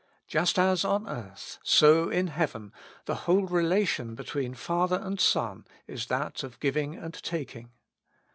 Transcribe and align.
Just 0.27 0.57
as 0.57 0.83
on 0.83 1.07
earth, 1.07 1.59
so 1.61 2.09
in 2.09 2.29
heaven 2.29 2.73
the 3.05 3.13
whole 3.29 3.45
relation 3.45 4.15
between 4.15 4.55
Father 4.55 4.99
and 4.99 5.19
Son 5.19 5.63
is 5.85 6.07
that 6.07 6.41
of 6.41 6.59
giving 6.59 6.95
and 6.95 7.13
taking. 7.21 7.69